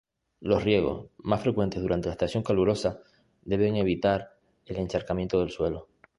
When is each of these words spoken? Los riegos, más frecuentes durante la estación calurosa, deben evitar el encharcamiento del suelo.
Los 0.39 0.63
riegos, 0.63 1.11
más 1.19 1.43
frecuentes 1.43 1.79
durante 1.79 2.07
la 2.07 2.13
estación 2.13 2.41
calurosa, 2.41 3.03
deben 3.43 3.75
evitar 3.75 4.35
el 4.65 4.77
encharcamiento 4.77 5.39
del 5.39 5.51
suelo. 5.51 5.89